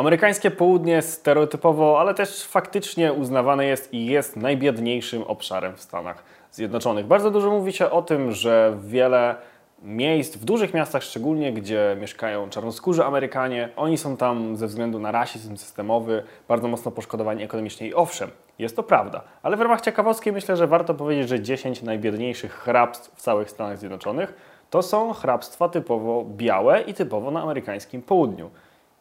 [0.00, 7.06] Amerykańskie południe stereotypowo, ale też faktycznie uznawane jest i jest najbiedniejszym obszarem w Stanach Zjednoczonych.
[7.06, 9.34] Bardzo dużo mówi się o tym, że wiele
[9.82, 15.12] miejsc, w dużych miastach szczególnie, gdzie mieszkają czarnoskórzy Amerykanie, oni są tam ze względu na
[15.12, 20.32] rasizm systemowy bardzo mocno poszkodowani ekonomicznie i owszem, jest to prawda, ale w ramach ciekawostki
[20.32, 24.34] myślę, że warto powiedzieć, że 10 najbiedniejszych hrabstw w całych Stanach Zjednoczonych
[24.70, 28.50] to są hrabstwa typowo białe i typowo na amerykańskim południu.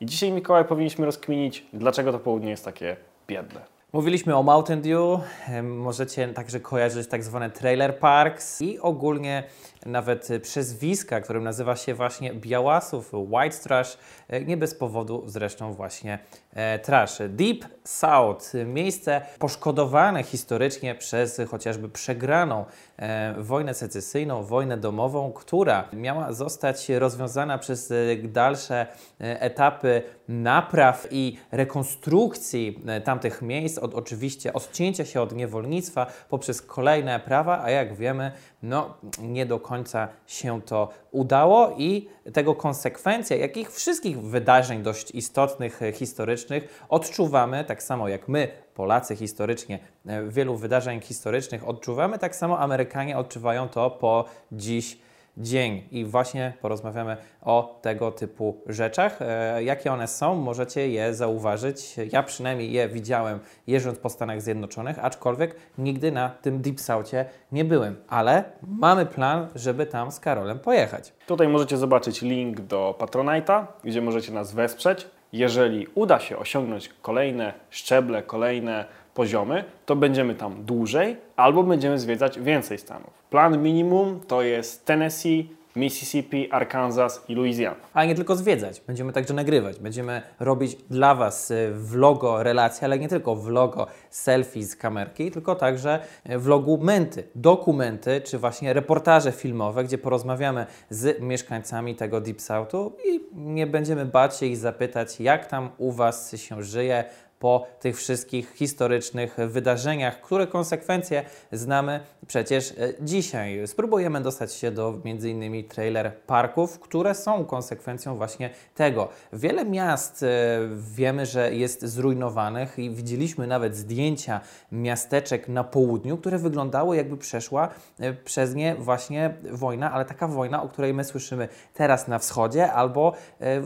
[0.02, 3.62] I dzisiaj, Mikołaj, powinniśmy rozkminić, dlaczego to południe jest takie biedne.
[3.94, 5.20] Mówiliśmy o Mountain Dew,
[5.63, 9.43] możecie także kojarzyć tak zwane trailer parks i ogólnie
[9.85, 16.20] nawet przezwiska, którym nazywa się właśnie Białasów, White Trash, e, nie bez powodu zresztą właśnie
[16.54, 17.18] e, trash.
[17.29, 22.65] Deep South, miejsce poszkodowane historycznie przez chociażby przegraną
[22.98, 27.93] e, wojnę secesyjną, wojnę domową, która miała zostać rozwiązana przez
[28.23, 28.88] dalsze
[29.20, 37.62] etapy napraw i rekonstrukcji tamtych miejsc, od oczywiście odcięcia się od niewolnictwa poprzez kolejne prawa,
[37.63, 38.31] a jak wiemy,
[38.63, 45.81] no nie do końca się to udało i tego konsekwencje, jakich wszystkich wydarzeń dość istotnych,
[45.81, 52.36] e, historycznych odczuwamy, tak samo jak my, Polacy historycznie, e, wielu wydarzeń historycznych odczuwamy, tak
[52.36, 54.98] samo Amerykanie odczuwają to po dziś
[55.40, 55.84] dzień.
[55.91, 59.21] I właśnie porozmawiamy o tego typu rzeczach.
[59.21, 61.96] E, jakie one są, możecie je zauważyć.
[62.12, 67.66] Ja przynajmniej je widziałem jeżdżąc po Stanach Zjednoczonych, aczkolwiek nigdy na tym Deep Southie nie
[67.66, 67.96] byłem.
[68.08, 71.14] Ale mamy plan, żeby tam z Karolem pojechać.
[71.28, 75.08] Tutaj możecie zobaczyć link do Patronite'a, gdzie możecie nas wesprzeć.
[75.34, 82.40] Jeżeli uda się osiągnąć kolejne szczeble, kolejne poziomy, to będziemy tam dłużej albo będziemy zwiedzać
[82.40, 83.24] więcej stanów.
[83.30, 87.75] Plan minimum to jest Tennessee, Mississippi, Arkansas i Louisiana.
[87.94, 89.79] Ale nie tylko zwiedzać, będziemy także nagrywać.
[89.79, 95.56] Będziemy robić dla Was y, vlogo relacje, ale nie tylko vlogo selfie z kamerki, tylko
[95.56, 102.94] także y, vlogumenty, dokumenty, czy właśnie reportaże filmowe, gdzie porozmawiamy z mieszkańcami tego Deep Southu
[103.06, 107.06] i nie będziemy bać się ich zapytać, jak tam u Was się żyje,
[107.40, 113.68] po tych wszystkich historycznych wydarzeniach, które konsekwencje znamy przecież e, dzisiaj.
[113.68, 115.68] Spróbujemy dostać się do m.in.
[115.68, 119.10] trailer parków, które są konsekwencją właśnie tego.
[119.34, 120.28] Wiele miast e,
[120.76, 127.70] wiemy, że jest zrujnowanych i widzieliśmy nawet zdjęcia miasteczek na południu, które wyglądały jakby przeszła
[128.00, 132.74] e, przez nie właśnie wojna, ale taka wojna, o której my słyszymy teraz na wschodzie
[132.74, 133.14] albo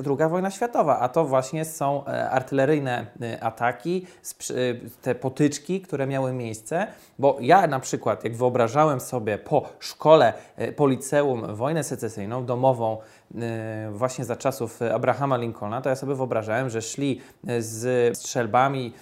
[0.03, 3.07] druga wojna światowa, a to właśnie są artyleryjne
[3.41, 4.05] ataki ataki,
[5.01, 6.87] te potyczki, które miały miejsce,
[7.19, 12.97] bo ja na przykład, jak wyobrażałem sobie po szkole, e, po liceum wojnę secesyjną, domową,
[13.35, 18.93] e, właśnie za czasów Abrahama Lincolna, to ja sobie wyobrażałem, że szli e, z strzelbami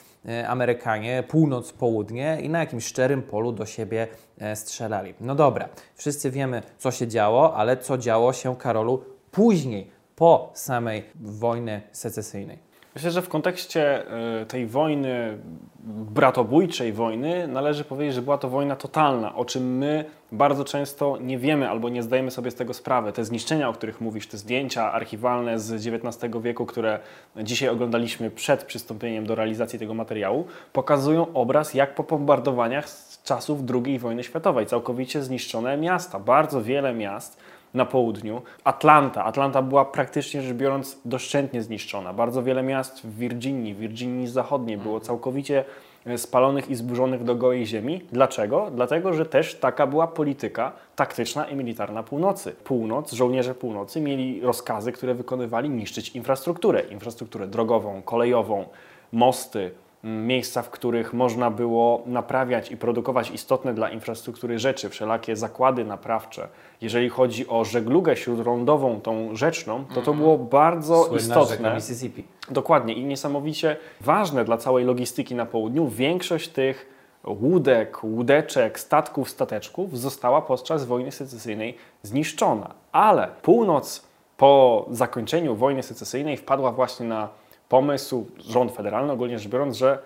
[0.48, 4.08] Amerykanie, północ, południe i na jakimś szczerym polu do siebie
[4.56, 5.14] strzelali.
[5.22, 11.04] No dobra, wszyscy wiemy, co się działo, ale co działo się, Karolu, później, po samej
[11.16, 12.71] wojnie secesyjnej.
[12.96, 14.08] Myślę, że w kontekście
[14.42, 15.38] e, tej wojny,
[15.84, 21.38] bratobójczej wojny, należy powiedzieć, że była to wojna totalna, o czym my bardzo często nie
[21.38, 23.12] wiemy albo nie zdajemy sobie z tego sprawy.
[23.12, 27.00] Te zniszczenia, o których mówisz, te zdjęcia archiwalne z XIX wieku, które
[27.38, 33.60] dzisiaj oglądaliśmy przed przystąpieniem do realizacji tego materiału, pokazują obraz, jak po bombardowaniach z czasów
[33.86, 34.66] II wojny światowej.
[34.66, 37.38] Całkowicie zniszczone miasta, bardzo wiele miast
[37.74, 38.42] na południu.
[38.64, 39.24] Atlanta.
[39.26, 42.14] Atlanta była praktycznie rzecz biorąc doszczętnie zniszczona.
[42.14, 45.64] Bardzo wiele miast w Virginii, Virginii Zachodniej było całkowicie
[46.06, 48.02] e, spalonych i zburzonych do gołej ziemi.
[48.12, 48.72] Dlaczego?
[48.76, 52.56] Dlatego, że też taka była polityka taktyczna i militarna północy.
[52.64, 56.82] Północ, żołnierze północy mieli rozkazy, które wykonywali niszczyć infrastrukturę.
[56.82, 58.66] Infrastrukturę drogową, kolejową,
[59.12, 59.72] mosty,
[60.04, 66.48] miejsca, w których można było naprawiać i produkować istotne dla infrastruktury rzeczy, wszelakie zakłady naprawcze.
[66.82, 70.18] Jeżeli chodzi o żeglugę śródlądową, tą rzeczną, to to mhm.
[70.18, 71.76] było bardzo Słynna istotne.
[71.76, 72.24] Mississippi.
[72.50, 75.88] Dokładnie i niesamowicie ważne dla całej logistyki na południu.
[75.88, 76.92] Większość tych
[77.26, 82.74] łódek, łódeczek, statków, stateczków została podczas wojny secesyjnej zniszczona.
[82.92, 84.06] Ale północ
[84.38, 87.30] po zakończeniu wojny secesyjnej wpadła właśnie na
[87.72, 90.00] pomysł, rząd federalny ogólnie rzecz biorąc, że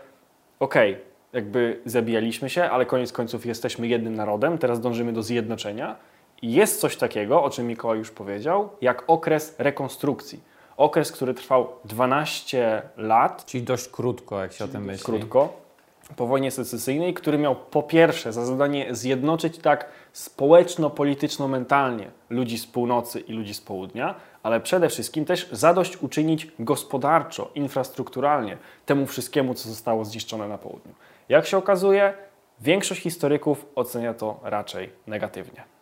[0.60, 1.04] okej, okay,
[1.34, 5.96] jakby zabijaliśmy się, ale koniec końców jesteśmy jednym narodem, teraz dążymy do zjednoczenia.
[6.42, 10.40] I jest coś takiego, o czym Mikołaj już powiedział, jak okres rekonstrukcji.
[10.78, 13.46] Okres, który trwał 12 lat.
[13.46, 15.06] Czyli dość krótko, jak się o tym myśli.
[15.06, 15.65] Krótko.
[16.16, 23.20] Po wojnie secesyjnej, który miał po pierwsze za zadanie zjednoczyć tak społeczno-polityczno-mentalnie ludzi z północy
[23.20, 30.06] i ludzi z południa, ale przede wszystkim też zadośćuczynić gospodarczo, infrastrukturalnie temu wszystkiemu, co zostało
[30.06, 30.94] zniszczone na południu.
[31.30, 32.14] Jak się okazuje,
[32.62, 35.75] większość historyków ocenia to raczej negatywnie.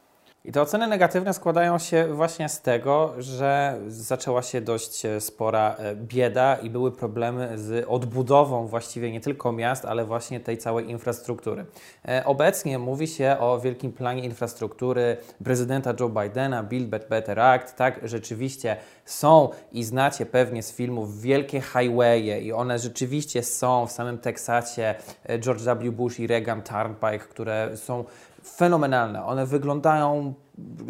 [0.45, 5.75] I te oceny negatywne składają się właśnie z tego, że zaczęła się dość e, spora
[5.79, 10.89] e, bieda i były problemy z odbudową właściwie nie tylko miast, ale właśnie tej całej
[10.89, 11.65] infrastruktury.
[12.07, 17.75] E, obecnie mówi się o wielkim planie infrastruktury prezydenta Joe Bidena, Build Better Act.
[17.75, 23.91] Tak, rzeczywiście są i znacie pewnie z filmów wielkie highwaye i one rzeczywiście są w
[23.91, 24.95] samym Teksasie.
[25.39, 25.91] George W.
[25.91, 28.03] Bush i Reagan Turnpike, które są
[28.43, 29.25] fenomenalne.
[29.25, 30.33] One wyglądają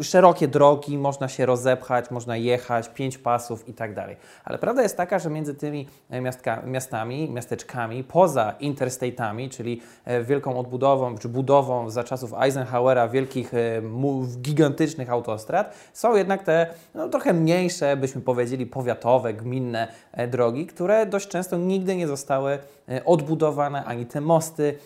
[0.02, 4.16] szerokie drogi, można się rozepchać, można jechać, pięć pasów i tak dalej.
[4.44, 6.20] Ale prawda jest taka, że między tymi e,
[6.66, 13.82] miastami, miasteczkami, poza interstate'ami, czyli e, wielką odbudową czy budową za czasów Eisenhowera wielkich, e,
[14.40, 19.88] gigantycznych autostrad, są jednak te no, trochę mniejsze, byśmy powiedzieli, powiatowe, gminne
[20.28, 22.58] drogi, które dość często nigdy nie zostały
[23.04, 24.78] odbudowane, ani te mosty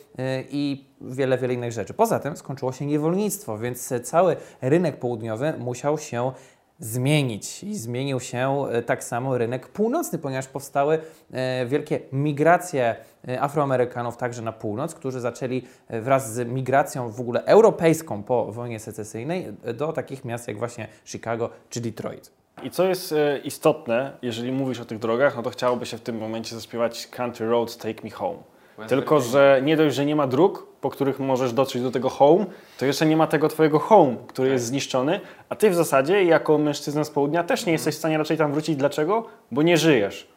[0.50, 1.94] i wiele, wiele innych rzeczy.
[1.94, 6.32] Poza tym skończyło się niewolnictwo, więc cały rynek południowy musiał się
[6.78, 10.98] zmienić i zmienił się e, tak samo rynek północny, ponieważ powstały
[11.32, 12.96] e, wielkie migracje
[13.28, 18.80] e, Afroamerykanów także na północ, którzy zaczęli wraz z migracją w ogóle europejską po wojnie
[18.80, 22.37] secesyjnej do takich miast jak właśnie Chicago czy Detroit.
[22.62, 23.14] I co jest
[23.44, 27.48] istotne, jeżeli mówisz o tych drogach, no to chciałoby się w tym momencie zaśpiewać Country
[27.48, 28.38] Roads Take Me Home.
[28.88, 32.46] Tylko, że nie dość, że nie ma dróg, po których możesz dotrzeć do tego home,
[32.78, 34.68] to jeszcze nie ma tego twojego home, który jest tak.
[34.68, 38.36] zniszczony, a ty w zasadzie jako mężczyzna z południa też nie jesteś w stanie raczej
[38.36, 38.76] tam wrócić.
[38.76, 39.26] Dlaczego?
[39.50, 40.28] Bo nie żyjesz.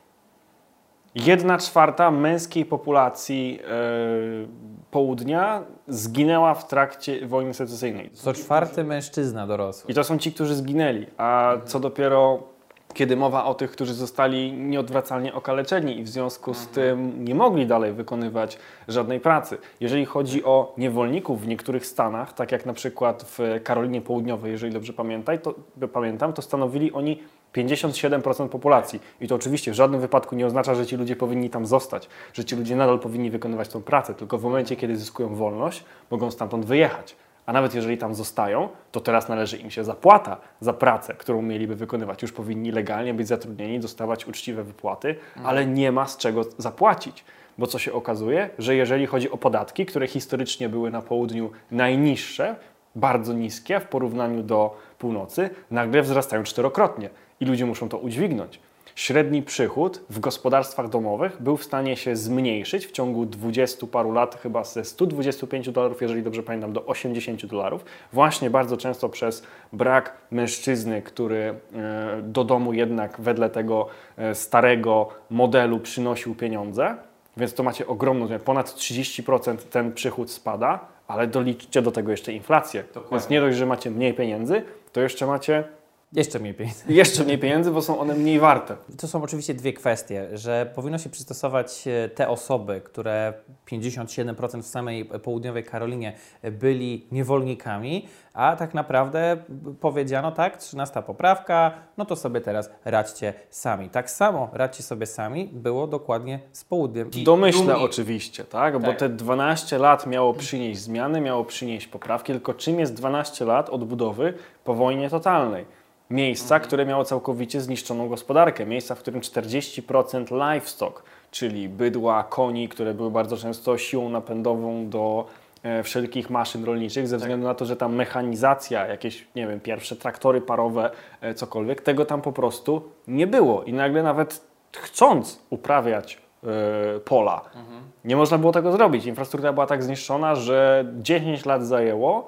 [1.15, 4.47] Jedna czwarta męskiej populacji yy,
[4.91, 8.09] południa zginęła w trakcie wojny secesyjnej.
[8.13, 9.91] Co czwarty mężczyzna dorosły.
[9.91, 12.51] I to są ci, którzy zginęli, a co dopiero
[12.93, 16.75] kiedy mowa o tych, którzy zostali nieodwracalnie okaleczeni i w związku z mhm.
[16.75, 18.57] tym nie mogli dalej wykonywać
[18.87, 19.57] żadnej pracy.
[19.79, 24.73] Jeżeli chodzi o niewolników w niektórych stanach, tak jak na przykład w Karolinie Południowej, jeżeli
[24.73, 25.55] dobrze pamiętaj, to,
[25.93, 27.23] pamiętam, to stanowili oni
[27.55, 28.99] 57% populacji.
[29.21, 32.45] I to oczywiście w żadnym wypadku nie oznacza, że ci ludzie powinni tam zostać, że
[32.45, 36.65] ci ludzie nadal powinni wykonywać tą pracę, tylko w momencie, kiedy zyskują wolność, mogą stamtąd
[36.65, 37.15] wyjechać
[37.45, 41.75] a nawet jeżeli tam zostają, to teraz należy im się zapłata za pracę, którą mieliby
[41.75, 42.21] wykonywać.
[42.21, 45.45] Już powinni legalnie być zatrudnieni, dostawać uczciwe wypłaty, mhm.
[45.45, 47.23] ale nie ma z czego zapłacić.
[47.57, 52.55] Bo co się okazuje, że jeżeli chodzi o podatki, które historycznie były na południu najniższe,
[52.95, 57.09] bardzo niskie w porównaniu do północy, nagle wzrastają czterokrotnie
[57.41, 58.59] i ludzie muszą to udźwignąć
[58.95, 64.39] średni przychód w gospodarstwach domowych był w stanie się zmniejszyć w ciągu 20 paru lat,
[64.41, 69.43] chyba ze 125 dolarów, jeżeli dobrze pamiętam, do 80 dolarów, właśnie bardzo często przez
[69.73, 76.95] brak mężczyzny, który e, do domu jednak wedle tego e, starego modelu przynosił pieniądze.
[77.37, 78.43] Więc to macie ogromną zmianę.
[78.43, 82.83] Ponad 30% ten przychód spada, ale doliczcie do tego jeszcze inflację.
[82.83, 83.17] Dokładnie.
[83.17, 85.63] Więc nie dość, że macie mniej pieniędzy, to jeszcze macie
[86.13, 86.83] jeszcze mniej pieniędzy.
[86.93, 88.75] Jeszcze mniej pieniędzy, bo są one mniej warte.
[88.97, 93.33] To są oczywiście dwie kwestie, że powinno się przystosować e, te osoby, które
[93.71, 96.13] 57% w samej południowej Karolinie
[96.43, 99.37] byli niewolnikami, a tak naprawdę
[99.79, 103.89] powiedziano tak, 13 poprawka, no to sobie teraz radźcie sami.
[103.89, 107.09] Tak samo radźcie sobie sami było dokładnie z południem.
[107.23, 108.73] Domyślę oczywiście, tak?
[108.73, 108.81] tak?
[108.81, 113.69] Bo te 12 lat miało przynieść zmiany, miało przynieść poprawki, tylko czym jest 12 lat
[113.69, 114.33] odbudowy
[114.63, 115.80] po wojnie totalnej?
[116.11, 116.67] Miejsca, mhm.
[116.67, 118.65] które miało całkowicie zniszczoną gospodarkę.
[118.65, 125.25] Miejsca, w którym 40% livestock, czyli bydła, koni, które były bardzo często siłą napędową do
[125.63, 127.21] e, wszelkich maszyn rolniczych, ze tak.
[127.21, 130.91] względu na to, że tam mechanizacja, jakieś, nie wiem, pierwsze traktory parowe,
[131.21, 133.63] e, cokolwiek, tego tam po prostu nie było.
[133.63, 134.41] I nagle nawet
[134.77, 137.81] chcąc uprawiać e, pola, mhm.
[138.05, 139.05] nie można było tego zrobić.
[139.05, 142.27] Infrastruktura była tak zniszczona, że 10 lat zajęło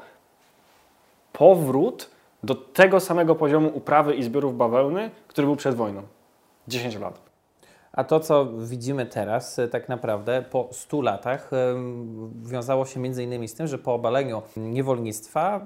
[1.34, 2.13] powrót
[2.44, 6.02] do tego samego poziomu uprawy i zbiorów bawełny, który był przed wojną.
[6.68, 7.33] 10 lat.
[7.94, 11.52] A to, co widzimy teraz, e, tak naprawdę po 100 latach
[12.42, 15.66] wiązało się między innymi z tym, że po obaleniu niewolnictwa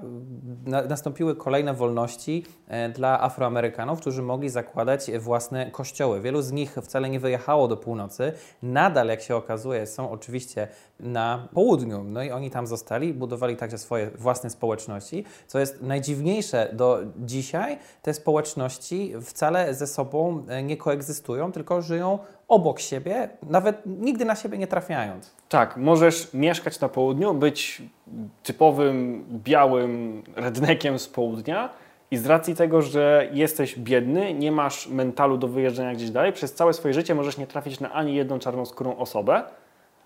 [0.88, 6.20] nastąpiły kolejne wolności e, dla Afroamerykanów, którzy mogli zakładać własne kościoły.
[6.20, 8.32] Wielu z nich wcale nie wyjechało do północy.
[8.62, 10.68] Nadal, jak się okazuje, są oczywiście
[11.00, 12.04] na południu.
[12.04, 15.24] No i oni tam zostali, budowali także swoje własne społeczności.
[15.46, 22.17] Co jest najdziwniejsze do dzisiaj, te społeczności wcale ze sobą e, nie koegzystują, tylko żyją
[22.48, 25.34] obok siebie, nawet nigdy na siebie nie trafiając.
[25.48, 27.82] Tak, możesz mieszkać na południu, być
[28.42, 31.70] typowym białym rednekiem z południa
[32.10, 36.54] i z racji tego, że jesteś biedny, nie masz mentalu do wyjeżdżania gdzieś dalej, przez
[36.54, 39.42] całe swoje życie możesz nie trafić na ani jedną czarnoskórą osobę,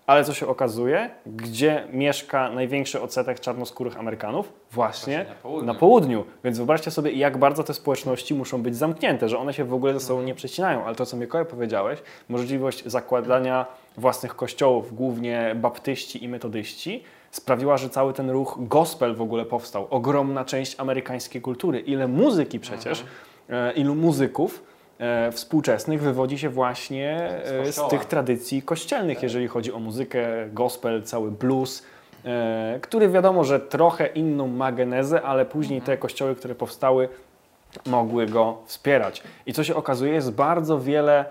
[0.07, 4.53] ale co się okazuje, gdzie mieszka największy odsetek czarnoskórych Amerykanów?
[4.71, 5.67] Właśnie, Właśnie na południu.
[5.67, 6.25] na południu.
[6.43, 9.93] Więc wyobraźcie sobie, jak bardzo te społeczności muszą być zamknięte, że one się w ogóle
[9.93, 10.85] ze sobą nie przecinają.
[10.85, 13.65] Ale to, co Mikołaj powiedziałeś, możliwość zakładania
[13.97, 19.87] własnych kościołów, głównie baptyści i metodyści, sprawiła, że cały ten ruch gospel w ogóle powstał.
[19.89, 21.79] Ogromna część amerykańskiej kultury.
[21.79, 23.03] Ile muzyki przecież,
[23.49, 24.63] e, ilu muzyków
[25.31, 27.89] współczesnych wywodzi się właśnie e, z, kościoła.
[27.89, 31.83] tych tradycji kościelnych, jeżeli chodzi o muzykę, gospel, cały blues,
[32.25, 37.09] e, który wiadomo, że trochę inną ma genezę, ale później te kościoły, które powstały,
[37.85, 39.23] mogły go wspierać.
[39.45, 41.25] I co się okazuje, jest bardzo wiele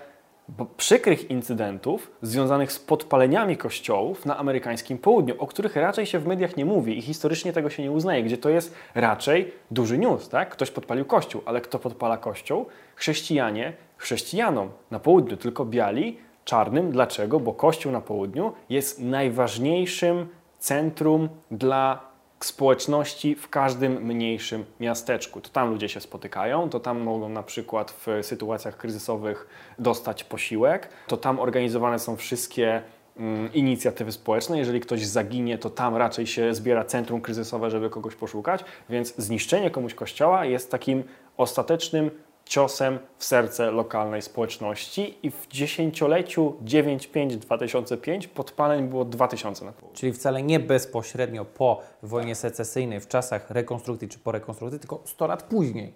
[0.76, 6.56] przykrych incydentów związanych z podpaleniami kościołów na amerykańskim południu, o których raczej się w mediach
[6.56, 10.50] nie mówi i historycznie tego się nie uznaje, gdzie to jest raczej duży news, tak?
[10.50, 12.66] Ktoś podpalił kościół, ale kto podpala kościół?
[12.94, 16.90] Chrześcijanie chrześcijanom na południu, tylko biali czarnym.
[16.90, 17.40] Dlaczego?
[17.40, 22.11] Bo kościół na południu jest najważniejszym centrum dla
[22.44, 25.40] społeczności w każdym mniejszym miasteczku.
[25.40, 29.46] To tam ludzie się spotykają, to tam mogą na przykład w sytuacjach kryzysowych
[29.78, 32.82] dostać posiłek, to tam organizowane są wszystkie
[33.16, 34.58] mm, inicjatywy społeczne.
[34.58, 39.70] Jeżeli ktoś zaginie, to tam raczej się zbiera centrum kryzysowe, żeby kogoś poszukać, więc zniszczenie
[39.70, 41.04] komuś kościoła jest takim
[41.36, 42.10] ostatecznym
[42.52, 50.00] ciosem w serce lokalnej społeczności i w dziesięcioleciu 9-5-2005 podpaleń było 2000 na południu.
[50.00, 55.26] Czyli wcale nie bezpośrednio po wojnie secesyjnej, w czasach rekonstrukcji czy po rekonstrukcji, tylko 100
[55.26, 55.92] lat później.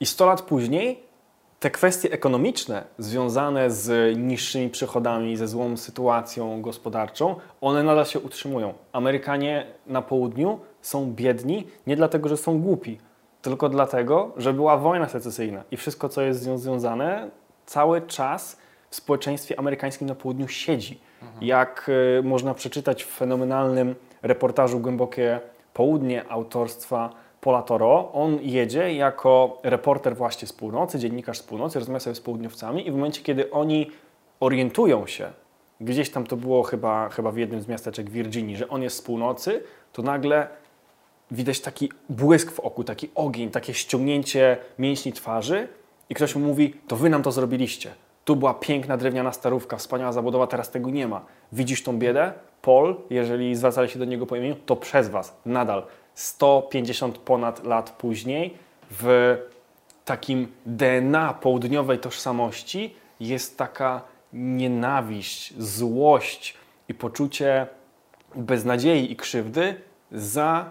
[0.00, 1.02] I 100 lat później
[1.60, 8.74] te kwestie ekonomiczne związane z niższymi przychodami, ze złą sytuacją gospodarczą, one nadal się utrzymują.
[8.92, 12.98] Amerykanie na południu są biedni nie dlatego, że są głupi,
[13.42, 17.30] tylko dlatego, że była wojna secesyjna i wszystko, co jest z nią związane,
[17.66, 18.58] cały czas
[18.90, 21.00] w społeczeństwie amerykańskim na południu siedzi.
[21.40, 25.40] Jak y, można przeczytać w fenomenalnym reportażu Głębokie
[25.74, 32.00] Południe autorstwa Pola Toro, on jedzie jako reporter właśnie z północy, dziennikarz z północy, rozmawia
[32.00, 33.90] sobie z południowcami i w momencie, kiedy oni
[34.40, 35.30] orientują się,
[35.80, 38.96] gdzieś tam to było chyba, chyba w jednym z miasteczek w Virginii, że on jest
[38.96, 40.48] z północy, to nagle
[41.30, 45.68] widać taki błysk w oku, taki ogień, takie ściągnięcie mięśni twarzy
[46.10, 47.94] i ktoś mu mówi, to wy nam to zrobiliście.
[48.24, 51.24] Tu była piękna drewniana starówka, wspaniała zabudowa, teraz tego nie ma.
[51.52, 52.32] Widzisz tą biedę?
[52.62, 57.90] Paul, jeżeli zwracali się do niego po imieniu, to przez was nadal 150 ponad lat
[57.90, 58.54] później
[58.90, 59.36] w
[60.04, 64.00] takim DNA południowej tożsamości jest taka
[64.32, 66.54] nienawiść, złość
[66.88, 67.66] i poczucie
[68.34, 69.74] beznadziei i krzywdy
[70.12, 70.70] za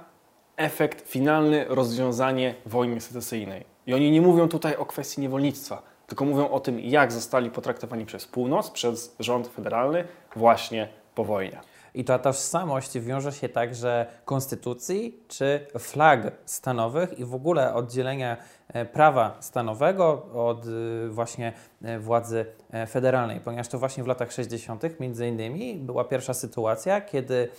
[0.58, 3.66] efekt finalny, rozwiązanie wojny secesyjnej.
[3.86, 8.06] I oni nie mówią tutaj o kwestii niewolnictwa, tylko mówią o tym, jak zostali potraktowani
[8.06, 11.60] przez północ, przez rząd federalny właśnie po wojnie.
[11.94, 18.38] I ta tożsamość wiąże się także konstytucji czy flag stanowych i w ogóle oddzielenia
[18.68, 22.46] e, prawa stanowego od e, właśnie e, władzy
[22.88, 25.00] federalnej, ponieważ to właśnie w latach 60.
[25.00, 27.50] między innymi była pierwsza sytuacja, kiedy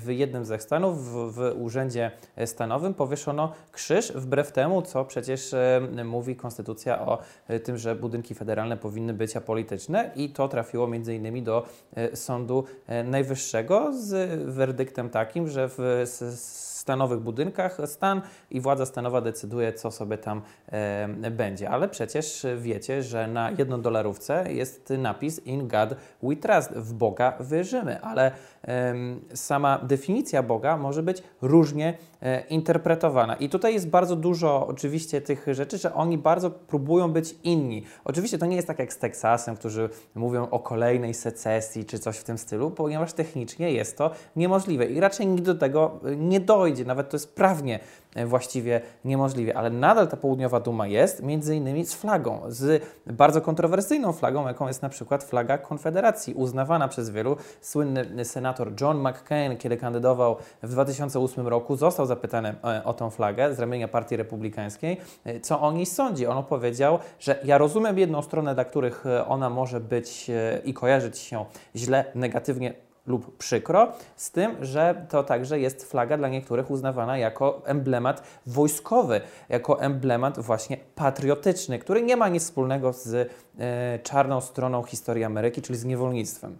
[0.00, 2.10] w jednym ze stanów, w, w urzędzie
[2.46, 2.94] stanowym.
[2.94, 8.76] Powieszono krzyż, wbrew temu, co przecież e, mówi konstytucja o e, tym, że budynki federalne
[8.76, 11.66] powinny być apolityczne i to trafiło między innymi do
[11.96, 18.86] e, Sądu e, Najwyższego z werdyktem takim, że w s- stanowych budynkach stan i władza
[18.86, 21.70] stanowa decyduje, co sobie tam e, będzie.
[21.70, 28.00] Ale przecież wiecie, że na jednodolarówce jest napis In God We Trust, w Boga wierzymy,
[28.00, 33.34] ale em, sama definicja Boga może być różnie e, interpretowana.
[33.34, 37.84] I tutaj jest bardzo dużo oczywiście tych rzeczy, że oni bardzo próbują być inni.
[38.04, 42.16] Oczywiście to nie jest tak jak z Teksasem, którzy mówią o kolejnej secesji czy coś
[42.16, 46.40] w tym stylu, ponieważ technicznie jest to niemożliwe i raczej nigdy do tego e, nie
[46.40, 46.71] dojdzie.
[46.86, 47.80] Nawet to jest prawnie
[48.14, 53.40] e, właściwie niemożliwe, ale nadal ta południowa duma jest, między innymi z flagą, z bardzo
[53.40, 57.36] kontrowersyjną flagą, jaką jest na przykład flaga Konfederacji, uznawana przez wielu.
[57.60, 63.54] Słynny senator John McCain, kiedy kandydował w 2008 roku, został zapytany e, o tą flagę
[63.54, 66.26] z ramienia Partii Republikańskiej, e, co o niej sądzi.
[66.26, 70.74] On powiedział, że ja rozumiem jedną stronę, dla których e, ona może być e, i
[70.74, 71.44] kojarzyć się
[71.76, 72.74] źle, negatywnie
[73.06, 79.20] lub przykro, z tym, że to także jest flaga dla niektórych uznawana jako emblemat wojskowy,
[79.48, 85.62] jako emblemat właśnie patriotyczny, który nie ma nic wspólnego z e, czarną stroną historii Ameryki,
[85.62, 86.56] czyli z niewolnictwem.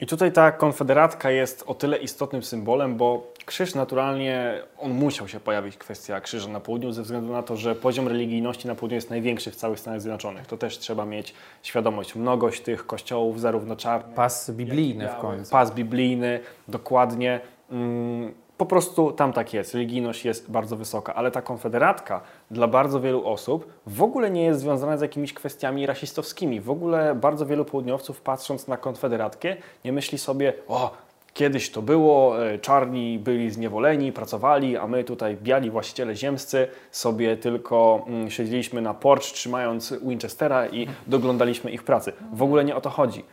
[0.00, 5.40] I tutaj ta konfederatka jest o tyle istotnym symbolem, bo krzyż naturalnie, on musiał się
[5.40, 9.10] pojawić, kwestia krzyża na południu, ze względu na to, że poziom religijności na południu jest
[9.10, 10.46] największy w całych Stanach Zjednoczonych.
[10.46, 12.14] To też trzeba mieć świadomość.
[12.14, 15.50] Mnogość tych kościołów, zarówno czarnych, Pas biblijny w końcu.
[15.50, 17.40] pas biblijny, dokładnie.
[17.70, 22.20] Mm, po prostu tam tak jest, religijność jest bardzo wysoka, ale ta konfederatka
[22.50, 26.60] dla bardzo wielu osób w ogóle nie jest związana z jakimiś kwestiami rasistowskimi.
[26.60, 30.90] W ogóle bardzo wielu południowców patrząc na konfederatkę nie myśli sobie, o,
[31.34, 37.36] kiedyś to było, e, czarni byli zniewoleni, pracowali, a my tutaj biali właściciele ziemscy sobie
[37.36, 42.12] tylko mm, siedzieliśmy na porcz trzymając Winchestera i doglądaliśmy ich pracy.
[42.32, 43.24] W ogóle nie o to chodzi.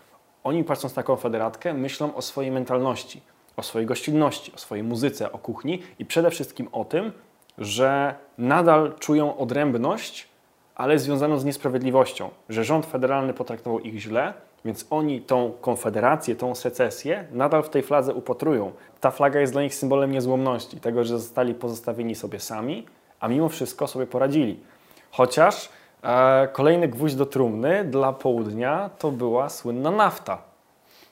[0.44, 3.22] Oni patrząc na konfederatkę myślą o swojej mentalności
[3.58, 7.12] o swojej gościnności, o swojej muzyce, o kuchni i przede wszystkim o tym,
[7.58, 10.28] że nadal czują odrębność,
[10.76, 14.34] ale związaną z niesprawiedliwością, że rząd federalny potraktował ich źle,
[14.66, 18.72] więc oni tą konfederację, tą secesję nadal w tej fladze upatrują.
[19.00, 22.86] Ta flaga jest dla nich symbolem niezłomności, tego, że zostali pozostawieni sobie sami,
[23.20, 24.60] a mimo wszystko sobie poradzili.
[25.12, 25.70] Chociaż
[26.04, 30.34] e, kolejny gwóźdź do trumny dla południa to była słynna nafta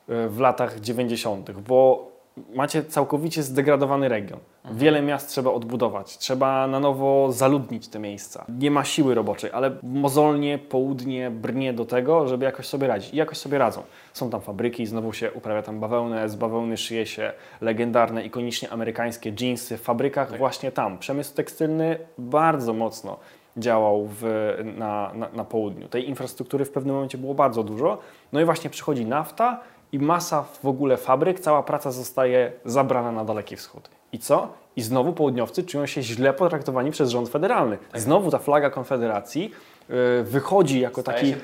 [0.10, 2.08] e, w latach 90., bo
[2.55, 4.39] macie całkowicie zdegradowany region.
[4.72, 8.46] Wiele miast trzeba odbudować, trzeba na nowo zaludnić te miejsca.
[8.60, 13.13] Nie ma siły roboczej, ale mozolnie południe brnie do tego, żeby jakoś sobie radzić.
[13.13, 13.84] I jakoś sobie radzą.
[14.13, 19.34] Są tam fabryki, znowu się uprawia tam bawełnę, z bawełny szyje się legendarne, ikonicznie amerykańskie
[19.41, 20.39] jeansy w fabrykach tak.
[20.39, 20.98] właśnie tam.
[20.98, 23.17] Przemysł tekstylny bardzo mocno
[23.58, 24.24] działał w,
[24.77, 25.88] na, na, na południu.
[25.88, 27.98] Tej infrastruktury w pewnym momencie było bardzo dużo.
[28.34, 29.60] No i właśnie przychodzi nafta
[29.91, 33.89] i masa w ogóle fabryk, cała praca zostaje zabrana na Daleki Wschód.
[34.12, 34.48] I co?
[34.75, 37.77] I znowu południowcy czują się źle potraktowani przez rząd federalny.
[37.91, 38.01] Tak.
[38.01, 39.51] Znowu ta flaga Konfederacji
[39.89, 41.36] yy, wychodzi jako taki,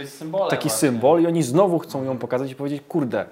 [0.49, 3.25] taki symbol i oni znowu chcą ją pokazać i powiedzieć, kurde,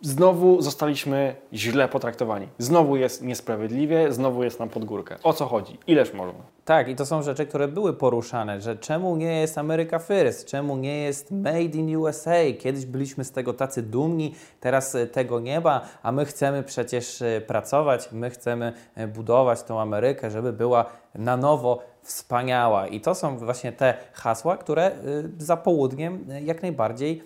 [0.00, 2.48] znowu zostaliśmy źle potraktowani.
[2.58, 5.16] Znowu jest niesprawiedliwie, znowu jest nam pod górkę.
[5.22, 5.78] O co chodzi?
[5.86, 6.40] Ileż można?
[6.64, 10.76] Tak, i to są rzeczy, które były poruszane, że czemu nie jest America First, czemu
[10.76, 12.36] nie jest Made in USA.
[12.58, 17.22] Kiedyś byliśmy z tego tacy dumni, teraz e, tego nie ma, a my chcemy przecież
[17.22, 20.84] e, pracować, my chcemy e, budować tą Amerykę, żeby była
[21.14, 22.86] na nowo wspaniała.
[22.86, 24.90] I to są właśnie te hasła, które
[25.38, 27.22] za południem jak najbardziej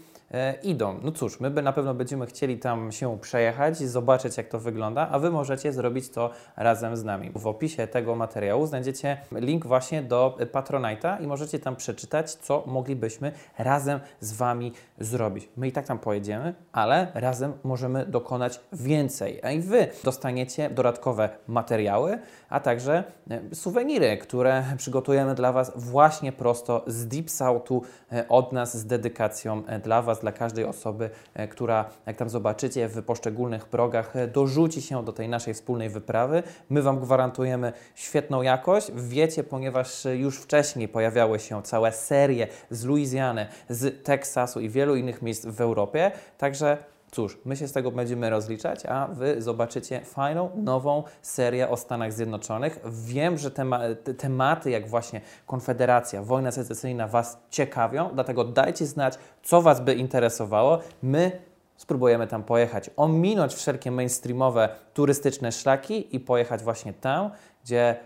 [0.62, 0.99] idą.
[1.03, 5.09] No cóż, my by na pewno będziemy chcieli tam się przejechać, zobaczyć jak to wygląda,
[5.09, 7.31] a Wy możecie zrobić to razem z nami.
[7.35, 13.33] W opisie tego materiału znajdziecie link właśnie do Patronite'a i możecie tam przeczytać, co moglibyśmy
[13.59, 15.49] razem z Wami zrobić.
[15.57, 19.40] My i tak tam pojedziemy, ale razem możemy dokonać więcej.
[19.42, 22.18] A i Wy dostaniecie dodatkowe materiały,
[22.49, 28.53] a także e, suweniry, które przygotujemy dla Was właśnie prosto z Deep Southu e, od
[28.53, 33.64] nas z dedykacją dla Was dla każdej osoby, e, która, jak tam zobaczycie, w poszczególnych
[33.64, 36.42] progach e, dorzuci się do tej naszej wspólnej wyprawy.
[36.70, 38.90] My Wam gwarantujemy świetną jakość.
[38.94, 45.22] Wiecie, ponieważ już wcześniej pojawiały się całe serie z Luizjany, z Teksasu i wielu innych
[45.22, 50.51] miejsc w Europie, także Cóż, my się z tego będziemy rozliczać, a Wy zobaczycie fajną,
[50.57, 52.81] nową serię o Stanach Zjednoczonych.
[52.85, 53.81] Wiem, że tema
[54.18, 60.79] tematy jak właśnie Konfederacja, wojna secesyjna Was ciekawią, dlatego dajcie znać, co Was by interesowało.
[61.03, 61.40] My
[61.77, 67.31] spróbujemy tam pojechać, ominąć wszelkie mainstreamowe turystyczne szlaki i pojechać właśnie tam,
[67.64, 67.96] gdzie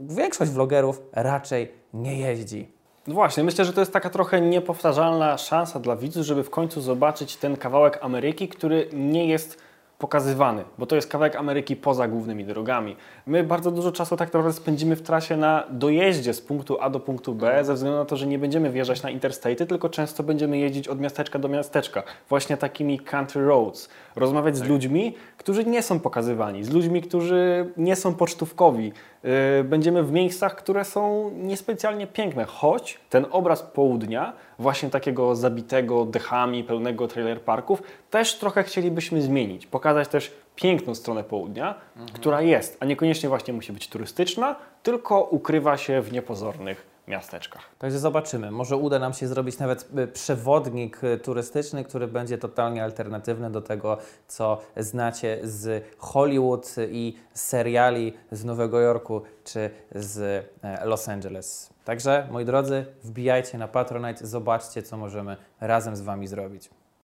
[0.00, 2.77] większość vlogerów raczej nie jeździ.
[3.08, 6.80] No właśnie, myślę, że to jest taka trochę niepowtarzalna szansa dla widzów, żeby w końcu
[6.80, 9.58] zobaczyć ten kawałek Ameryki, który nie jest
[9.98, 12.96] pokazywany, bo to jest kawałek Ameryki poza głównymi drogami.
[13.26, 17.00] My bardzo dużo czasu tak naprawdę spędzimy w trasie na dojeździe z punktu A do
[17.00, 20.58] punktu B, ze względu na to, że nie będziemy wjeżdżać na interstate, tylko często będziemy
[20.58, 23.88] jeździć od miasteczka do miasteczka, właśnie takimi country roads.
[24.16, 24.68] Rozmawiać z tak.
[24.68, 28.92] ludźmi, którzy nie są pokazywani, z ludźmi, którzy nie są pocztówkowi.
[29.24, 36.04] Yy, będziemy w miejscach, które są niespecjalnie piękne, choć ten obraz południa, właśnie takiego zabitego
[36.04, 39.66] dechami, pełnego trailer parków, też trochę chcielibyśmy zmienić.
[39.66, 42.08] Pokazać też piękną stronę południa, mhm.
[42.08, 47.62] która jest, a niekoniecznie właśnie musi być turystyczna, tylko ukrywa się w niepozornych miasteczkach.
[47.78, 48.50] Także zobaczymy.
[48.50, 53.62] Może uda nam się zrobić nawet y, przewodnik y, turystyczny, który będzie totalnie alternatywny do
[53.62, 61.70] tego, co znacie z Hollywood i seriali z Nowego Jorku czy z e, Los Angeles.
[61.84, 66.70] Także, moi drodzy, wbijajcie na Patronite, zobaczcie, co możemy razem z Wami zrobić.